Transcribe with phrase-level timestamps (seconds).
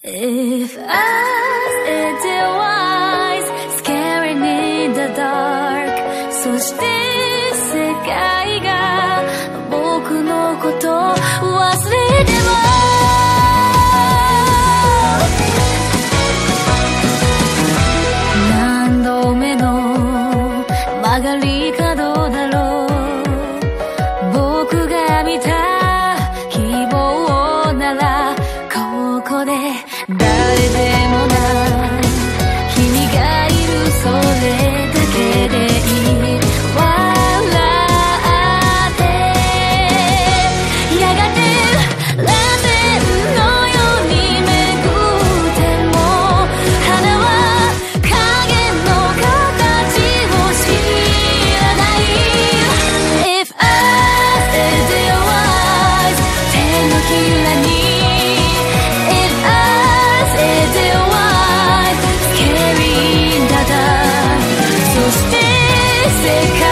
[0.00, 1.74] If as
[2.24, 8.37] it was scaring in the dark, so stay sick.
[65.10, 66.67] physical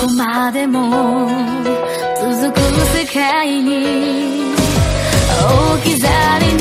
[0.00, 1.28] こまでも
[2.16, 2.60] 続く
[2.96, 4.54] 世界に
[5.74, 6.59] 置き去りに。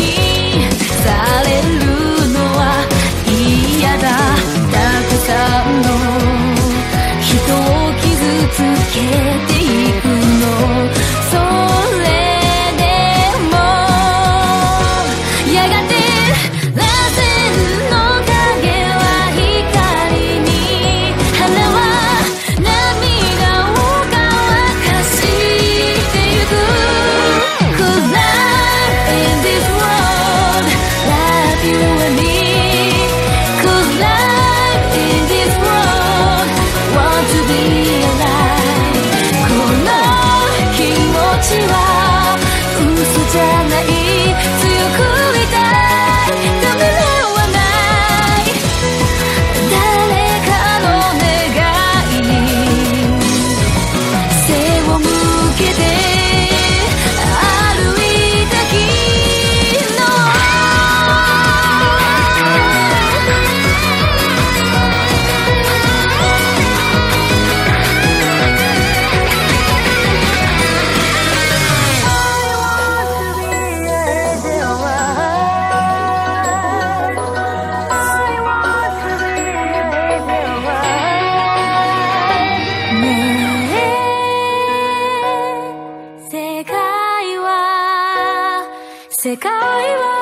[89.30, 90.19] 世界は